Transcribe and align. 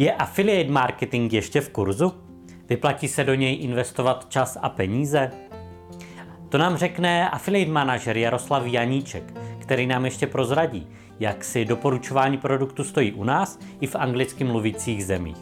Je 0.00 0.12
affiliate 0.12 0.70
marketing 0.70 1.32
ještě 1.32 1.60
v 1.60 1.68
kurzu? 1.68 2.14
Vyplatí 2.68 3.08
se 3.08 3.24
do 3.24 3.34
něj 3.34 3.64
investovat 3.64 4.26
čas 4.28 4.58
a 4.62 4.68
peníze? 4.68 5.30
To 6.48 6.58
nám 6.58 6.76
řekne 6.76 7.30
affiliate 7.30 7.70
manažer 7.70 8.16
Jaroslav 8.16 8.66
Janíček, 8.66 9.34
který 9.58 9.86
nám 9.86 10.04
ještě 10.04 10.26
prozradí, 10.26 10.86
jak 11.18 11.44
si 11.44 11.64
doporučování 11.64 12.38
produktu 12.38 12.84
stojí 12.84 13.12
u 13.12 13.24
nás 13.24 13.58
i 13.80 13.86
v 13.86 13.96
anglicky 13.96 14.44
mluvících 14.44 15.06
zemích. 15.06 15.40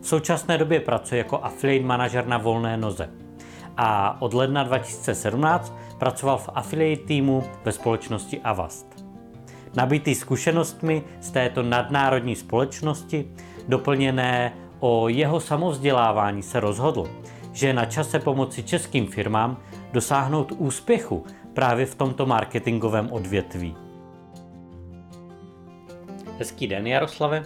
V 0.00 0.06
současné 0.06 0.58
době 0.58 0.80
pracuje 0.80 1.18
jako 1.18 1.44
affiliate 1.44 1.86
manažer 1.86 2.26
na 2.26 2.38
volné 2.38 2.76
noze 2.76 3.10
a 3.76 4.22
od 4.22 4.34
ledna 4.34 4.62
2017 4.62 5.74
pracoval 5.98 6.38
v 6.38 6.48
affiliate 6.54 7.04
týmu 7.04 7.44
ve 7.64 7.72
společnosti 7.72 8.40
Avast. 8.40 9.04
Nabitý 9.76 10.14
zkušenostmi 10.14 11.02
z 11.20 11.30
této 11.30 11.62
nadnárodní 11.62 12.36
společnosti, 12.36 13.28
doplněné 13.68 14.52
o 14.80 15.08
jeho 15.08 15.40
samovzdělávání, 15.40 16.42
se 16.42 16.60
rozhodl, 16.60 17.10
že 17.52 17.66
je 17.66 17.72
na 17.72 17.84
čase 17.84 18.18
pomoci 18.18 18.62
českým 18.62 19.06
firmám 19.06 19.62
dosáhnout 19.92 20.52
úspěchu 20.58 21.26
právě 21.54 21.86
v 21.86 21.94
tomto 21.94 22.26
marketingovém 22.26 23.12
odvětví. 23.12 23.76
Hezký 26.38 26.66
den, 26.66 26.86
Jaroslave. 26.86 27.44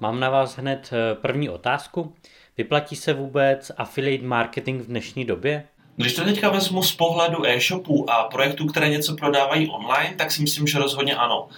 Mám 0.00 0.20
na 0.20 0.30
vás 0.30 0.58
hned 0.58 0.90
eh, 0.92 1.14
první 1.14 1.48
otázku. 1.48 2.12
Vyplatí 2.58 2.96
se 2.96 3.12
vůbec 3.12 3.72
affiliate 3.76 4.26
marketing 4.26 4.82
v 4.82 4.86
dnešní 4.86 5.24
době? 5.24 5.64
Když 5.96 6.14
to 6.14 6.24
teďka 6.24 6.50
vezmu 6.50 6.82
z 6.82 6.92
pohledu 6.92 7.46
e-shopů 7.46 8.10
a 8.10 8.24
projektů, 8.24 8.66
které 8.66 8.88
něco 8.88 9.16
prodávají 9.16 9.68
online, 9.68 10.14
tak 10.16 10.32
si 10.32 10.42
myslím, 10.42 10.66
že 10.66 10.78
rozhodně 10.78 11.14
ano. 11.14 11.48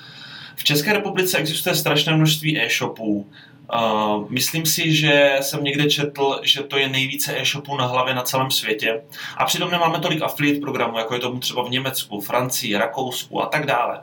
V 0.56 0.64
České 0.64 0.92
republice 0.92 1.38
existuje 1.38 1.74
strašné 1.74 2.16
množství 2.16 2.60
e-shopů. 2.60 3.26
Uh, 3.74 4.30
myslím 4.30 4.66
si, 4.66 4.95
že 4.95 5.37
jsem 5.41 5.65
někde 5.65 5.91
četl, 5.91 6.41
že 6.42 6.62
to 6.62 6.79
je 6.79 6.88
nejvíce 6.88 7.41
e-shopů 7.41 7.77
na 7.77 7.87
hlavě 7.87 8.15
na 8.15 8.23
celém 8.23 8.51
světě. 8.51 9.02
A 9.37 9.45
přitom 9.45 9.71
nemáme 9.71 9.99
tolik 9.99 10.23
affiliate 10.23 10.60
programů, 10.60 10.99
jako 10.99 11.15
je 11.15 11.21
tomu 11.21 11.38
třeba 11.38 11.65
v 11.65 11.71
Německu, 11.71 12.21
Francii, 12.21 12.77
Rakousku 12.77 13.43
a 13.43 13.46
tak 13.46 13.66
dále. 13.66 14.01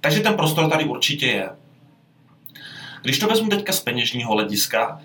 Takže 0.00 0.20
ten 0.20 0.34
prostor 0.34 0.70
tady 0.70 0.84
určitě 0.84 1.26
je. 1.26 1.50
Když 3.02 3.18
to 3.18 3.26
vezmu 3.26 3.48
teďka 3.48 3.72
z 3.72 3.80
peněžního 3.80 4.32
hlediska, 4.32 5.00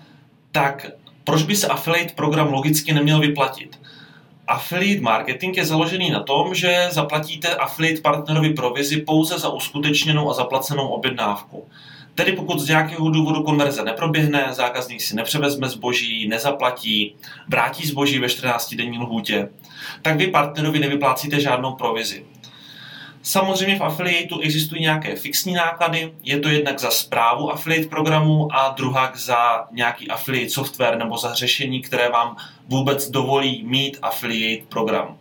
tak 0.52 0.86
proč 1.24 1.42
by 1.42 1.56
se 1.56 1.66
affiliate 1.66 2.14
program 2.14 2.52
logicky 2.52 2.92
neměl 2.92 3.20
vyplatit? 3.20 3.80
Affiliate 4.46 5.00
marketing 5.00 5.56
je 5.56 5.64
založený 5.64 6.10
na 6.10 6.22
tom, 6.22 6.54
že 6.54 6.88
zaplatíte 6.90 7.54
affiliate 7.54 8.00
partnerovi 8.00 8.50
provizi 8.50 8.96
pouze 8.96 9.38
za 9.38 9.48
uskutečněnou 9.48 10.30
a 10.30 10.34
zaplacenou 10.34 10.88
objednávku. 10.88 11.68
Tedy 12.14 12.32
pokud 12.32 12.60
z 12.60 12.68
nějakého 12.68 13.10
důvodu 13.10 13.42
konverze 13.42 13.84
neproběhne, 13.84 14.46
zákazník 14.50 15.02
si 15.02 15.16
nepřevezme 15.16 15.68
zboží, 15.68 16.28
nezaplatí, 16.28 17.14
vrátí 17.48 17.86
zboží 17.86 18.18
ve 18.18 18.26
14-denní 18.26 18.98
lhůtě, 18.98 19.48
tak 20.02 20.16
vy 20.16 20.26
partnerovi 20.26 20.78
nevyplácíte 20.78 21.40
žádnou 21.40 21.74
provizi. 21.74 22.26
Samozřejmě 23.22 23.78
v 23.78 23.82
affiliateu 23.82 24.40
existují 24.40 24.82
nějaké 24.82 25.16
fixní 25.16 25.52
náklady, 25.52 26.12
je 26.22 26.40
to 26.40 26.48
jednak 26.48 26.78
za 26.78 26.90
zprávu 26.90 27.52
affiliate 27.52 27.88
programu 27.88 28.48
a 28.52 28.68
druhá 28.68 29.12
za 29.14 29.66
nějaký 29.72 30.08
affiliate 30.08 30.50
software 30.50 30.98
nebo 30.98 31.18
za 31.18 31.34
řešení, 31.34 31.82
které 31.82 32.08
vám 32.08 32.36
vůbec 32.68 33.10
dovolí 33.10 33.62
mít 33.66 33.98
affiliate 34.02 34.66
program. 34.68 35.18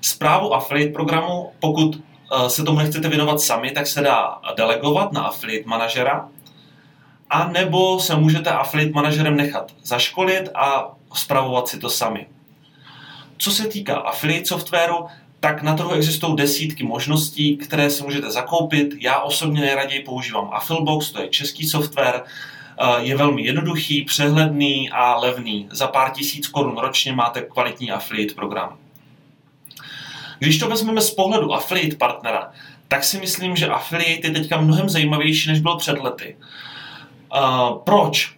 Zprávu 0.00 0.54
affiliate 0.54 0.92
programu, 0.92 1.52
pokud 1.60 2.00
se 2.48 2.64
tomu 2.64 2.78
nechcete 2.78 3.08
věnovat 3.08 3.40
sami, 3.40 3.70
tak 3.70 3.86
se 3.86 4.00
dá 4.00 4.40
delegovat 4.56 5.12
na 5.12 5.22
affiliate 5.22 5.68
manažera, 5.68 6.28
a 7.30 7.48
nebo 7.48 8.00
se 8.00 8.16
můžete 8.16 8.50
affiliate 8.50 8.92
manažerem 8.92 9.36
nechat 9.36 9.72
zaškolit 9.82 10.48
a 10.54 10.94
spravovat 11.14 11.68
si 11.68 11.78
to 11.78 11.90
sami. 11.90 12.26
Co 13.38 13.50
se 13.50 13.68
týká 13.68 13.96
affiliate 13.96 14.46
softwaru, 14.46 15.06
tak 15.40 15.62
na 15.62 15.76
trhu 15.76 15.92
existují 15.92 16.36
desítky 16.36 16.84
možností, 16.84 17.56
které 17.56 17.90
si 17.90 18.02
můžete 18.02 18.30
zakoupit. 18.30 18.94
Já 19.00 19.20
osobně 19.20 19.60
nejraději 19.60 20.02
používám 20.02 20.50
Affilbox, 20.52 21.10
to 21.10 21.22
je 21.22 21.28
český 21.28 21.66
software, 21.66 22.22
eh, 22.24 23.02
je 23.02 23.16
velmi 23.16 23.42
jednoduchý, 23.42 24.02
přehledný 24.02 24.90
a 24.90 25.16
levný. 25.16 25.68
Za 25.70 25.86
pár 25.86 26.10
tisíc 26.10 26.48
korun 26.48 26.78
ročně 26.78 27.12
máte 27.12 27.40
kvalitní 27.40 27.90
affiliate 27.90 28.34
program. 28.34 28.78
Když 30.38 30.58
to 30.58 30.68
vezmeme 30.68 31.00
z 31.00 31.10
pohledu 31.10 31.54
affiliate 31.54 31.96
partnera, 31.96 32.50
tak 32.88 33.04
si 33.04 33.18
myslím, 33.18 33.56
že 33.56 33.68
affiliate 33.68 34.26
je 34.26 34.30
teďka 34.30 34.60
mnohem 34.60 34.88
zajímavější, 34.88 35.48
než 35.48 35.60
byl 35.60 35.76
před 35.76 35.98
lety. 35.98 36.36
Uh, 37.34 37.78
proč? 37.84 38.34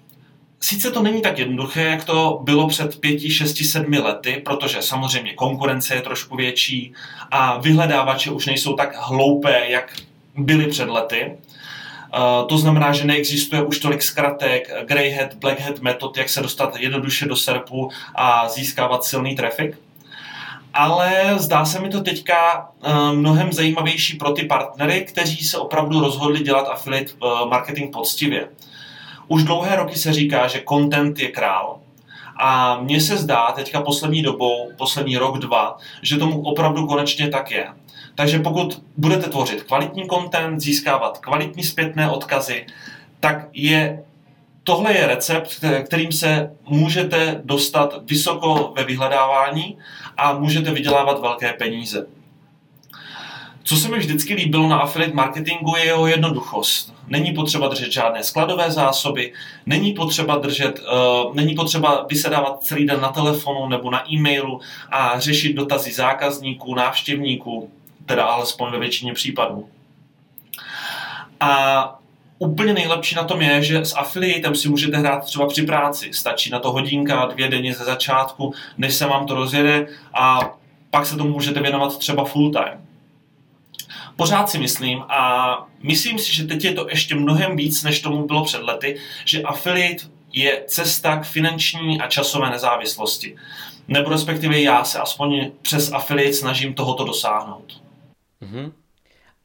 Sice 0.60 0.90
to 0.90 1.02
není 1.02 1.22
tak 1.22 1.38
jednoduché, 1.38 1.82
jak 1.82 2.04
to 2.04 2.40
bylo 2.42 2.68
před 2.68 3.00
pěti, 3.00 3.30
šesti, 3.30 3.64
sedmi 3.64 3.98
lety, 3.98 4.42
protože 4.44 4.82
samozřejmě 4.82 5.34
konkurence 5.34 5.94
je 5.94 6.00
trošku 6.00 6.36
větší 6.36 6.92
a 7.30 7.58
vyhledávače 7.58 8.30
už 8.30 8.46
nejsou 8.46 8.74
tak 8.74 8.96
hloupé, 8.98 9.64
jak 9.68 9.96
byly 10.36 10.66
před 10.66 10.88
lety. 10.88 11.32
Uh, 11.32 12.48
to 12.48 12.58
znamená, 12.58 12.92
že 12.92 13.04
neexistuje 13.04 13.62
už 13.62 13.78
tolik 13.78 14.02
zkratek, 14.02 14.70
grey 14.84 15.10
hat, 15.10 15.34
black 15.34 15.60
hat 15.60 15.78
metod, 15.78 16.16
jak 16.16 16.28
se 16.28 16.42
dostat 16.42 16.76
jednoduše 16.76 17.26
do 17.26 17.36
SERPu 17.36 17.90
a 18.14 18.48
získávat 18.48 19.04
silný 19.04 19.36
traffic. 19.36 19.76
Ale 20.76 21.34
zdá 21.36 21.64
se 21.64 21.80
mi 21.80 21.88
to 21.88 22.02
teďka 22.02 22.68
uh, 22.86 23.12
mnohem 23.12 23.52
zajímavější 23.52 24.16
pro 24.16 24.32
ty 24.32 24.42
partnery, 24.42 25.04
kteří 25.04 25.44
se 25.44 25.58
opravdu 25.58 26.00
rozhodli 26.00 26.40
dělat 26.40 26.68
affiliate 26.68 27.12
uh, 27.12 27.48
marketing 27.48 27.92
poctivě. 27.92 28.48
Už 29.28 29.42
dlouhé 29.42 29.76
roky 29.76 29.98
se 29.98 30.12
říká, 30.12 30.46
že 30.46 30.62
content 30.68 31.18
je 31.18 31.28
král. 31.28 31.78
A 32.36 32.78
mně 32.80 33.00
se 33.00 33.16
zdá 33.16 33.52
teďka 33.52 33.80
poslední 33.80 34.22
dobou, 34.22 34.70
poslední 34.78 35.16
rok, 35.16 35.38
dva, 35.38 35.76
že 36.02 36.16
tomu 36.16 36.42
opravdu 36.42 36.86
konečně 36.86 37.28
tak 37.28 37.50
je. 37.50 37.68
Takže 38.14 38.38
pokud 38.38 38.82
budete 38.96 39.28
tvořit 39.28 39.62
kvalitní 39.62 40.08
content, 40.08 40.60
získávat 40.60 41.18
kvalitní 41.18 41.62
zpětné 41.62 42.10
odkazy, 42.10 42.66
tak 43.20 43.48
je 43.52 44.04
tohle 44.66 44.92
je 44.92 45.06
recept, 45.06 45.64
kterým 45.84 46.12
se 46.12 46.50
můžete 46.68 47.40
dostat 47.44 47.94
vysoko 48.10 48.72
ve 48.76 48.84
vyhledávání 48.84 49.78
a 50.16 50.32
můžete 50.38 50.70
vydělávat 50.70 51.20
velké 51.20 51.52
peníze. 51.52 52.06
Co 53.62 53.76
se 53.76 53.88
mi 53.88 53.98
vždycky 53.98 54.34
líbilo 54.34 54.68
na 54.68 54.78
affiliate 54.78 55.14
marketingu 55.14 55.76
je 55.76 55.84
jeho 55.84 56.06
jednoduchost. 56.06 56.94
Není 57.08 57.32
potřeba 57.32 57.68
držet 57.68 57.92
žádné 57.92 58.24
skladové 58.24 58.70
zásoby, 58.70 59.32
není 59.66 59.92
potřeba 59.92 60.38
držet, 60.38 60.80
uh, 60.80 61.34
není 61.34 61.54
potřeba 61.54 62.06
vysedávat 62.10 62.62
celý 62.62 62.86
den 62.86 63.00
na 63.00 63.08
telefonu 63.08 63.68
nebo 63.68 63.90
na 63.90 64.12
e-mailu 64.12 64.60
a 64.90 65.20
řešit 65.20 65.52
dotazy 65.52 65.92
zákazníků, 65.92 66.74
návštěvníků, 66.74 67.70
teda 68.06 68.24
alespoň 68.24 68.72
ve 68.72 68.78
většině 68.78 69.14
případů. 69.14 69.68
A 71.40 71.98
úplně 72.38 72.72
nejlepší 72.72 73.14
na 73.14 73.24
tom 73.24 73.42
je, 73.42 73.62
že 73.62 73.84
s 73.84 73.96
affiliatem 73.96 74.54
si 74.54 74.68
můžete 74.68 74.96
hrát 74.96 75.24
třeba 75.24 75.46
při 75.46 75.62
práci. 75.62 76.10
Stačí 76.12 76.50
na 76.50 76.58
to 76.58 76.72
hodinka, 76.72 77.26
dvě 77.26 77.48
denně 77.48 77.74
ze 77.74 77.84
začátku, 77.84 78.54
než 78.78 78.94
se 78.94 79.06
vám 79.06 79.26
to 79.26 79.34
rozjede 79.34 79.86
a 80.14 80.40
pak 80.90 81.06
se 81.06 81.16
tomu 81.16 81.30
můžete 81.30 81.60
věnovat 81.60 81.98
třeba 81.98 82.24
full 82.24 82.52
time. 82.52 82.86
Pořád 84.16 84.50
si 84.50 84.58
myslím 84.58 85.02
a 85.08 85.56
myslím 85.82 86.18
si, 86.18 86.34
že 86.34 86.44
teď 86.44 86.64
je 86.64 86.72
to 86.72 86.88
ještě 86.88 87.14
mnohem 87.14 87.56
víc, 87.56 87.82
než 87.82 88.00
tomu 88.00 88.26
bylo 88.26 88.44
před 88.44 88.62
lety, 88.62 88.98
že 89.24 89.42
affiliate 89.42 90.04
je 90.32 90.64
cesta 90.66 91.16
k 91.16 91.26
finanční 91.26 92.00
a 92.00 92.06
časové 92.06 92.50
nezávislosti. 92.50 93.36
Nebo 93.88 94.10
respektive 94.10 94.60
já 94.60 94.84
se 94.84 94.98
aspoň 94.98 95.50
přes 95.62 95.92
affiliate 95.92 96.32
snažím 96.32 96.74
tohoto 96.74 97.04
dosáhnout. 97.04 97.82
Uh-huh. 98.42 98.72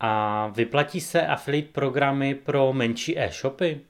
A 0.03 0.47
vyplatí 0.47 1.01
se 1.01 1.27
affiliate 1.27 1.71
programy 1.71 2.35
pro 2.35 2.73
menší 2.73 3.19
e-shopy? 3.19 3.81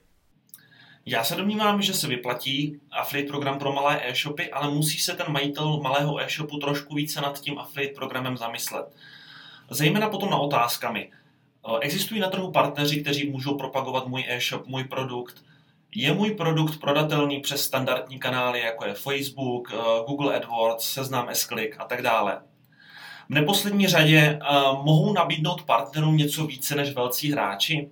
Já 1.06 1.24
se 1.24 1.36
domnívám, 1.36 1.82
že 1.82 1.94
se 1.94 2.08
vyplatí 2.08 2.80
affiliate 2.90 3.28
program 3.28 3.58
pro 3.58 3.72
malé 3.72 4.00
e-shopy, 4.08 4.50
ale 4.50 4.74
musí 4.74 4.98
se 4.98 5.14
ten 5.14 5.26
majitel 5.28 5.80
malého 5.80 6.20
e-shopu 6.20 6.58
trošku 6.58 6.94
více 6.94 7.20
nad 7.20 7.40
tím 7.40 7.58
affiliate 7.58 7.94
programem 7.94 8.36
zamyslet 8.36 8.94
zejména 9.74 10.08
potom 10.08 10.30
na 10.30 10.36
otázkami. 10.36 11.10
Eh, 11.68 11.78
existují 11.80 12.20
na 12.20 12.28
trhu 12.28 12.50
partneři, 12.50 13.02
kteří 13.02 13.30
můžou 13.30 13.54
propagovat 13.54 14.06
můj 14.06 14.24
e-shop, 14.28 14.66
můj 14.66 14.84
produkt. 14.84 15.44
Je 15.94 16.14
můj 16.14 16.30
produkt 16.30 16.80
prodatelný 16.80 17.40
přes 17.40 17.64
standardní 17.64 18.18
kanály, 18.18 18.60
jako 18.60 18.86
je 18.86 18.94
Facebook, 18.94 19.72
eh, 19.72 19.76
Google 20.06 20.36
AdWords, 20.36 20.84
Seznam 20.84 21.28
s 21.28 21.48
a 21.78 21.84
tak 21.84 22.02
dále. 22.02 22.40
V 23.32 23.34
neposlední 23.34 23.86
řadě 23.86 24.38
uh, 24.40 24.84
mohou 24.84 25.12
nabídnout 25.12 25.62
partnerům 25.62 26.16
něco 26.16 26.46
více 26.46 26.74
než 26.74 26.92
velcí 26.92 27.32
hráči? 27.32 27.90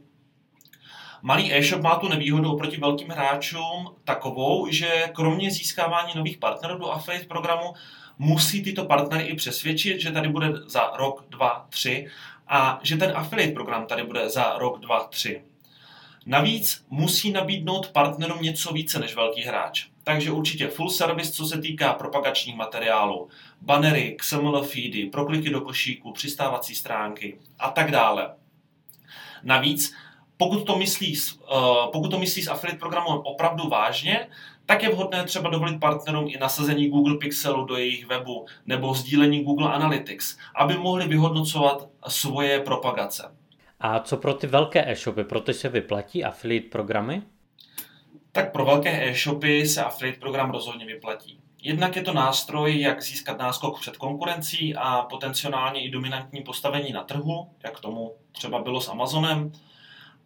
Malý 1.22 1.54
e-shop 1.54 1.82
má 1.82 1.96
tu 1.96 2.08
nevýhodu 2.08 2.52
oproti 2.52 2.76
velkým 2.76 3.08
hráčům 3.08 3.94
takovou, 4.04 4.70
že 4.70 5.10
kromě 5.12 5.50
získávání 5.50 6.12
nových 6.16 6.38
partnerů 6.38 6.78
do 6.78 6.90
affiliate 6.90 7.26
programu 7.26 7.74
musí 8.18 8.62
tyto 8.62 8.84
partnery 8.84 9.24
i 9.24 9.36
přesvědčit, 9.36 10.00
že 10.00 10.10
tady 10.10 10.28
bude 10.28 10.52
za 10.66 10.92
rok, 10.96 11.24
dva, 11.28 11.66
tři 11.70 12.06
a 12.48 12.80
že 12.82 12.96
ten 12.96 13.12
affiliate 13.16 13.52
program 13.52 13.86
tady 13.86 14.02
bude 14.02 14.30
za 14.30 14.58
rok, 14.58 14.80
dva, 14.80 15.04
tři. 15.04 15.44
Navíc 16.26 16.84
musí 16.90 17.30
nabídnout 17.32 17.88
partnerům 17.88 18.42
něco 18.42 18.72
více 18.72 18.98
než 18.98 19.14
velký 19.14 19.42
hráč. 19.42 19.89
Takže 20.04 20.30
určitě 20.30 20.68
full 20.68 20.90
service, 20.90 21.32
co 21.32 21.46
se 21.46 21.60
týká 21.60 21.92
propagačních 21.92 22.56
materiálů, 22.56 23.28
banery, 23.60 24.16
XML 24.18 24.62
feedy, 24.62 25.06
prokliky 25.06 25.50
do 25.50 25.60
košíku, 25.60 26.12
přistávací 26.12 26.74
stránky 26.74 27.38
a 27.58 27.70
tak 27.70 27.90
dále. 27.90 28.34
Navíc, 29.42 29.94
pokud 30.36 30.64
to 30.64 30.78
myslí, 30.78 31.18
eh, 31.18 31.56
pokud 31.92 32.10
to 32.10 32.18
myslí 32.18 32.42
s 32.42 32.48
affiliate 32.48 32.78
programem 32.78 33.18
opravdu 33.24 33.68
vážně, 33.68 34.28
tak 34.66 34.82
je 34.82 34.88
vhodné 34.88 35.24
třeba 35.24 35.50
dovolit 35.50 35.80
partnerům 35.80 36.28
i 36.28 36.38
nasazení 36.38 36.88
Google 36.88 37.16
Pixelu 37.16 37.64
do 37.64 37.76
jejich 37.76 38.06
webu 38.06 38.46
nebo 38.66 38.94
sdílení 38.94 39.44
Google 39.44 39.72
Analytics, 39.72 40.38
aby 40.54 40.78
mohli 40.78 41.08
vyhodnocovat 41.08 41.88
svoje 42.08 42.60
propagace. 42.60 43.34
A 43.80 44.00
co 44.00 44.16
pro 44.16 44.34
ty 44.34 44.46
velké 44.46 44.90
e-shopy, 44.90 45.24
pro 45.24 45.40
ty 45.40 45.54
se 45.54 45.68
vyplatí 45.68 46.24
affiliate 46.24 46.68
programy? 46.68 47.22
Tak 48.32 48.52
pro 48.52 48.64
velké 48.64 49.08
e-shopy 49.08 49.66
se 49.66 49.84
affiliate 49.84 50.20
program 50.20 50.50
rozhodně 50.50 50.86
vyplatí. 50.86 51.40
Jednak 51.62 51.96
je 51.96 52.02
to 52.02 52.12
nástroj, 52.12 52.80
jak 52.80 53.02
získat 53.02 53.38
náskok 53.38 53.80
před 53.80 53.96
konkurencí 53.96 54.74
a 54.74 55.02
potenciálně 55.02 55.84
i 55.84 55.90
dominantní 55.90 56.42
postavení 56.42 56.92
na 56.92 57.04
trhu, 57.04 57.50
jak 57.64 57.80
tomu 57.80 58.14
třeba 58.32 58.62
bylo 58.62 58.80
s 58.80 58.88
Amazonem. 58.88 59.52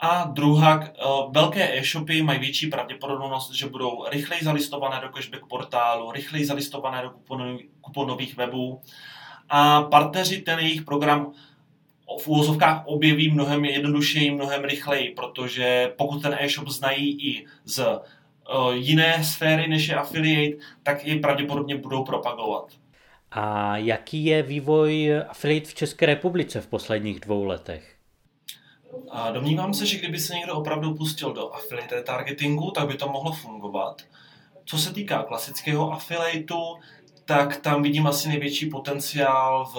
A 0.01 0.25
druhá, 0.25 0.85
eh, 0.85 0.91
velké 1.31 1.79
e-shopy 1.79 2.23
mají 2.23 2.39
větší 2.39 2.67
pravděpodobnost, 2.67 3.53
že 3.53 3.69
budou 3.69 4.05
rychleji 4.09 4.45
zalistované 4.45 5.01
do 5.01 5.09
cashback 5.09 5.47
portálu, 5.47 6.13
rychleji 6.13 6.45
zalistované 6.45 7.03
do 7.03 7.11
kuponových 7.81 8.37
webů 8.37 8.81
a 9.49 9.83
partneři 9.83 10.43
ten 10.43 10.59
jejich 10.59 10.83
program 10.83 11.33
v 12.19 12.29
úvozovkách 12.29 12.83
objeví 12.87 13.31
mnohem 13.31 13.65
jednodušeji, 13.65 14.31
mnohem 14.31 14.65
rychleji, 14.65 15.11
protože 15.11 15.93
pokud 15.97 16.23
ten 16.23 16.37
e-shop 16.41 16.69
znají 16.69 17.29
i 17.29 17.47
z 17.65 17.79
uh, 17.79 18.73
jiné 18.73 19.25
sféry 19.25 19.69
než 19.69 19.89
je 19.89 19.95
affiliate, 19.95 20.57
tak 20.83 21.05
ji 21.05 21.19
pravděpodobně 21.19 21.77
budou 21.77 22.05
propagovat. 22.05 22.73
A 23.31 23.77
jaký 23.77 24.25
je 24.25 24.43
vývoj 24.43 25.21
affiliate 25.29 25.69
v 25.69 25.75
České 25.75 26.07
republice 26.07 26.61
v 26.61 26.67
posledních 26.67 27.21
dvou 27.21 27.45
letech? 27.45 27.95
A 29.11 29.31
domnívám 29.31 29.75
se, 29.75 29.87
že 29.87 29.99
kdyby 29.99 30.19
se 30.19 30.35
někdo 30.35 30.55
opravdu 30.55 30.95
pustil 30.95 31.33
do 31.33 31.55
affiliate 31.55 32.03
targetingu, 32.03 32.71
tak 32.71 32.89
by 32.89 32.95
to 32.95 33.09
mohlo 33.09 33.33
fungovat. 33.33 34.03
Co 34.65 34.79
se 34.79 34.93
týká 34.93 35.23
klasického 35.23 35.93
affiliateu, 35.93 36.77
tak 37.25 37.57
tam 37.57 37.83
vidím 37.83 38.07
asi 38.07 38.29
největší 38.29 38.71
potenciál 38.71 39.65
v 39.65 39.79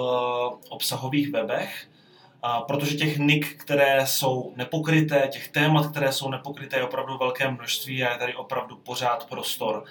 obsahových 0.70 1.32
webech, 1.32 1.88
a 2.48 2.62
protože 2.62 2.96
těch 2.96 3.18
nik, 3.18 3.56
které 3.64 4.08
jsou 4.08 4.54
nepokryté, 4.56 5.28
těch 5.32 5.48
témat, 5.48 5.92
které 5.92 6.12
jsou 6.12 6.30
nepokryté, 6.30 6.78
je 6.78 6.84
opravdu 6.84 7.18
velké 7.18 7.52
množství 7.52 8.04
a 8.04 8.12
je 8.12 8.18
tady 8.18 8.36
opravdu 8.36 8.78
pořád 8.78 9.30
prostor. 9.30 9.84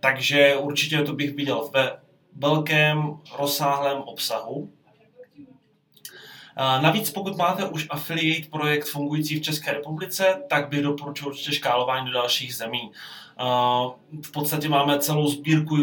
Takže 0.00 0.56
určitě 0.56 1.02
to 1.02 1.12
bych 1.12 1.34
viděl 1.34 1.70
ve 1.74 2.00
velkém, 2.36 3.18
rozsáhlém 3.38 3.98
obsahu. 3.98 4.72
Navíc 6.56 7.10
pokud 7.10 7.36
máte 7.36 7.64
už 7.64 7.86
affiliate 7.90 8.48
projekt 8.50 8.88
fungující 8.88 9.38
v 9.38 9.42
České 9.42 9.72
republice, 9.72 10.42
tak 10.48 10.68
bych 10.68 10.82
doporučil 10.82 11.28
určitě 11.28 11.52
škálování 11.52 12.06
do 12.06 12.12
dalších 12.12 12.54
zemí. 12.54 12.90
V 14.22 14.32
podstatě 14.32 14.68
máme 14.68 14.98
celou 14.98 15.28
sbírku 15.28 15.76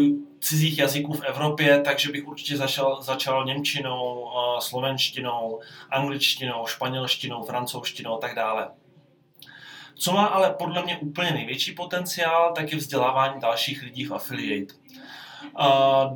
cizích 0.46 0.78
jazyků 0.78 1.12
v 1.12 1.24
Evropě, 1.24 1.80
takže 1.84 2.12
bych 2.12 2.26
určitě 2.26 2.56
začal, 2.56 3.02
začal 3.02 3.44
němčinou, 3.44 4.30
slovenštinou, 4.58 5.60
angličtinou, 5.90 6.66
španělštinou, 6.66 7.42
francouzštinou 7.42 8.14
a 8.14 8.18
tak 8.18 8.34
dále. 8.34 8.68
Co 9.94 10.12
má 10.12 10.26
ale 10.26 10.50
podle 10.50 10.82
mě 10.82 10.96
úplně 10.96 11.30
největší 11.30 11.72
potenciál, 11.72 12.52
tak 12.54 12.72
je 12.72 12.78
vzdělávání 12.78 13.40
dalších 13.40 13.82
lidí 13.82 14.04
v 14.04 14.14
affiliate. 14.14 14.74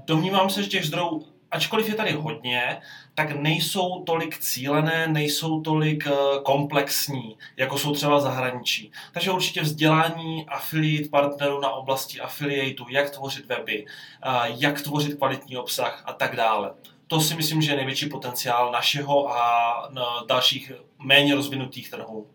Domnívám 0.04 0.50
se, 0.50 0.62
že 0.62 0.68
těch 0.68 0.86
zdrojů 0.86 1.26
ačkoliv 1.50 1.88
je 1.88 1.94
tady 1.94 2.12
hodně, 2.12 2.80
tak 3.14 3.30
nejsou 3.30 4.02
tolik 4.04 4.38
cílené, 4.38 5.06
nejsou 5.06 5.60
tolik 5.60 6.06
eh, 6.06 6.12
komplexní, 6.42 7.36
jako 7.56 7.78
jsou 7.78 7.94
třeba 7.94 8.20
zahraničí. 8.20 8.92
Takže 9.12 9.30
určitě 9.30 9.62
vzdělání 9.62 10.46
affiliate 10.48 11.08
partnerů 11.08 11.60
na 11.60 11.70
oblasti 11.70 12.20
affiliateu, 12.20 12.88
jak 12.88 13.10
tvořit 13.10 13.46
weby, 13.46 13.86
eh, 13.86 14.28
jak 14.46 14.82
tvořit 14.82 15.14
kvalitní 15.14 15.56
obsah 15.56 16.02
a 16.06 16.12
tak 16.12 16.36
dále. 16.36 16.74
To 17.06 17.20
si 17.20 17.34
myslím, 17.34 17.62
že 17.62 17.72
je 17.72 17.76
největší 17.76 18.08
potenciál 18.08 18.72
našeho 18.72 19.28
a 19.30 19.92
dalších 20.28 20.72
méně 20.98 21.34
rozvinutých 21.34 21.90
trhů. 21.90 22.26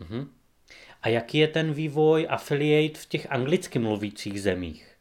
Uh-huh. 0.00 0.28
A 1.02 1.08
jaký 1.08 1.38
je 1.38 1.48
ten 1.48 1.72
vývoj 1.72 2.26
affiliate 2.30 2.98
v 2.98 3.06
těch 3.06 3.26
anglicky 3.30 3.78
mluvících 3.78 4.42
zemích? 4.42 4.93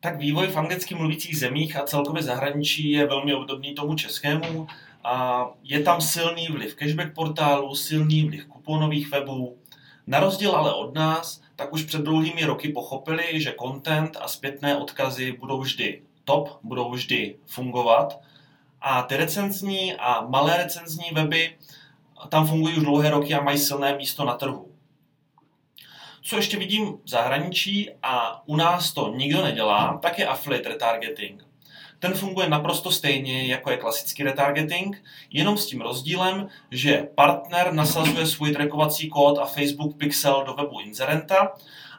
Tak 0.00 0.18
vývoj 0.18 0.46
v 0.46 0.56
anglicky 0.56 0.94
mluvících 0.94 1.38
zemích 1.38 1.76
a 1.76 1.84
celkově 1.84 2.22
zahraničí 2.22 2.90
je 2.90 3.06
velmi 3.06 3.34
obdobný 3.34 3.74
tomu 3.74 3.94
českému. 3.94 4.66
A 5.04 5.46
je 5.62 5.80
tam 5.80 6.00
silný 6.00 6.46
vliv 6.46 6.74
cashback 6.74 7.14
portálu, 7.14 7.74
silný 7.74 8.24
vliv 8.24 8.46
kuponových 8.46 9.10
webů. 9.10 9.56
Na 10.06 10.20
rozdíl 10.20 10.50
ale 10.50 10.74
od 10.74 10.94
nás, 10.94 11.40
tak 11.56 11.72
už 11.72 11.82
před 11.82 12.02
dlouhými 12.02 12.44
roky 12.44 12.68
pochopili, 12.68 13.40
že 13.40 13.54
content 13.62 14.16
a 14.20 14.28
zpětné 14.28 14.76
odkazy 14.76 15.32
budou 15.32 15.60
vždy 15.60 16.02
top, 16.24 16.58
budou 16.62 16.90
vždy 16.90 17.36
fungovat. 17.46 18.20
A 18.80 19.02
ty 19.02 19.16
recenzní 19.16 19.94
a 19.94 20.26
malé 20.28 20.56
recenzní 20.56 21.10
weby 21.12 21.56
tam 22.28 22.46
fungují 22.46 22.76
už 22.76 22.82
dlouhé 22.82 23.10
roky 23.10 23.34
a 23.34 23.42
mají 23.42 23.58
silné 23.58 23.96
místo 23.96 24.24
na 24.24 24.34
trhu. 24.34 24.68
Co 26.28 26.36
ještě 26.36 26.58
vidím 26.58 26.92
v 27.04 27.08
zahraničí 27.08 27.90
a 28.02 28.42
u 28.48 28.56
nás 28.56 28.92
to 28.92 29.14
nikdo 29.16 29.42
nedělá, 29.42 29.98
tak 30.02 30.18
je 30.18 30.26
affiliate 30.26 30.68
retargeting. 30.68 31.44
Ten 31.98 32.14
funguje 32.14 32.48
naprosto 32.48 32.90
stejně, 32.90 33.46
jako 33.46 33.70
je 33.70 33.76
klasický 33.76 34.22
retargeting, 34.22 35.04
jenom 35.30 35.58
s 35.58 35.66
tím 35.66 35.80
rozdílem, 35.80 36.48
že 36.70 37.08
partner 37.14 37.72
nasazuje 37.72 38.26
svůj 38.26 38.52
trackovací 38.52 39.08
kód 39.08 39.38
a 39.38 39.44
Facebook 39.44 39.96
pixel 39.96 40.44
do 40.46 40.54
webu 40.54 40.80
inzerenta 40.80 41.52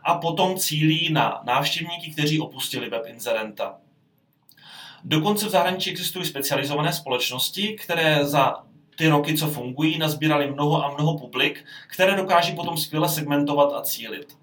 a 0.04 0.16
potom 0.16 0.58
cílí 0.58 1.14
na 1.14 1.42
návštěvníky, 1.44 2.12
kteří 2.12 2.40
opustili 2.40 2.90
web 2.90 3.04
inzerenta. 3.08 3.78
Dokonce 5.04 5.46
v 5.46 5.50
zahraničí 5.50 5.90
existují 5.90 6.26
specializované 6.26 6.94
společnosti, 6.94 7.68
které 7.68 8.26
za 8.26 8.69
ty 9.00 9.08
roky, 9.08 9.38
co 9.38 9.48
fungují, 9.48 9.98
nazbírali 9.98 10.52
mnoho 10.52 10.86
a 10.86 10.94
mnoho 10.94 11.18
publik, 11.18 11.66
které 11.88 12.16
dokáží 12.16 12.56
potom 12.56 12.78
skvěle 12.78 13.10
segmentovat 13.10 13.74
a 13.74 13.82
cílit. 13.82 14.38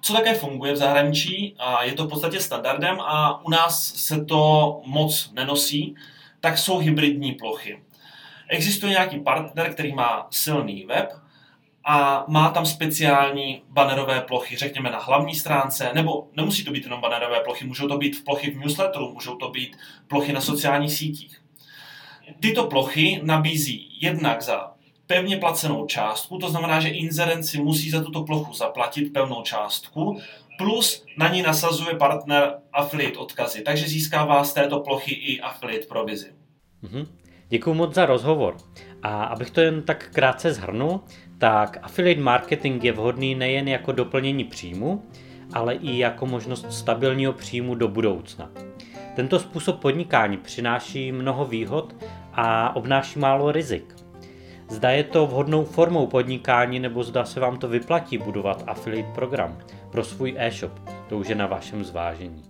Co 0.00 0.12
také 0.12 0.34
funguje 0.34 0.72
v 0.72 0.76
zahraničí, 0.76 1.54
a 1.58 1.82
je 1.82 1.92
to 1.92 2.04
v 2.04 2.08
podstatě 2.08 2.40
standardem 2.40 3.00
a 3.00 3.44
u 3.44 3.50
nás 3.50 3.94
se 3.94 4.24
to 4.24 4.80
moc 4.84 5.30
nenosí, 5.32 5.94
tak 6.40 6.58
jsou 6.58 6.78
hybridní 6.78 7.32
plochy. 7.32 7.82
Existuje 8.48 8.92
nějaký 8.92 9.20
partner, 9.20 9.72
který 9.72 9.94
má 9.94 10.26
silný 10.30 10.84
web 10.84 11.12
a 11.84 12.24
má 12.28 12.50
tam 12.50 12.66
speciální 12.66 13.62
banerové 13.68 14.20
plochy, 14.20 14.56
řekněme 14.56 14.90
na 14.90 14.98
hlavní 14.98 15.34
stránce, 15.34 15.90
nebo 15.94 16.28
nemusí 16.36 16.64
to 16.64 16.70
být 16.70 16.84
jenom 16.84 17.00
banerové 17.00 17.40
plochy, 17.40 17.66
můžou 17.66 17.88
to 17.88 17.98
být 17.98 18.16
v 18.16 18.24
plochy 18.24 18.50
v 18.50 18.58
newsletteru, 18.58 19.12
můžou 19.12 19.36
to 19.36 19.48
být 19.48 19.76
plochy 20.08 20.32
na 20.32 20.40
sociálních 20.40 20.92
sítích. 20.92 21.39
Tyto 22.40 22.66
plochy 22.66 23.20
nabízí 23.22 23.88
jednak 24.00 24.42
za 24.42 24.72
pevně 25.06 25.36
placenou 25.36 25.86
částku, 25.86 26.38
to 26.38 26.50
znamená, 26.50 26.80
že 26.80 26.88
inzerent 26.88 27.44
si 27.44 27.60
musí 27.60 27.90
za 27.90 28.04
tuto 28.04 28.22
plochu 28.22 28.54
zaplatit 28.54 29.12
pevnou 29.12 29.42
částku, 29.42 30.18
plus 30.58 31.04
na 31.18 31.28
ní 31.28 31.42
nasazuje 31.42 31.94
partner 31.94 32.54
affiliate 32.72 33.18
odkazy, 33.18 33.62
takže 33.62 33.88
získává 33.88 34.44
z 34.44 34.52
této 34.52 34.80
plochy 34.80 35.14
i 35.14 35.40
affiliate 35.40 35.86
provizi. 35.86 36.32
Mm-hmm. 36.82 37.06
Děkuji 37.48 37.74
moc 37.74 37.94
za 37.94 38.06
rozhovor. 38.06 38.56
A 39.02 39.24
abych 39.24 39.50
to 39.50 39.60
jen 39.60 39.82
tak 39.82 40.10
krátce 40.12 40.52
zhrnul, 40.52 41.00
tak 41.38 41.78
affiliate 41.82 42.20
marketing 42.20 42.84
je 42.84 42.92
vhodný 42.92 43.34
nejen 43.34 43.68
jako 43.68 43.92
doplnění 43.92 44.44
příjmu, 44.44 45.02
ale 45.52 45.74
i 45.74 45.98
jako 45.98 46.26
možnost 46.26 46.72
stabilního 46.72 47.32
příjmu 47.32 47.74
do 47.74 47.88
budoucna. 47.88 48.50
Tento 49.16 49.38
způsob 49.38 49.80
podnikání 49.80 50.36
přináší 50.36 51.12
mnoho 51.12 51.44
výhod 51.44 51.94
a 52.32 52.76
obnáší 52.76 53.18
málo 53.18 53.52
rizik. 53.52 53.96
Zda 54.68 54.90
je 54.90 55.04
to 55.04 55.26
vhodnou 55.26 55.64
formou 55.64 56.06
podnikání 56.06 56.80
nebo 56.80 57.04
zda 57.04 57.24
se 57.24 57.40
vám 57.40 57.58
to 57.58 57.68
vyplatí 57.68 58.18
budovat 58.18 58.64
affiliate 58.66 59.12
program 59.12 59.58
pro 59.90 60.04
svůj 60.04 60.34
e-shop, 60.38 60.72
to 61.08 61.18
už 61.18 61.28
je 61.28 61.34
na 61.34 61.46
vašem 61.46 61.84
zvážení. 61.84 62.49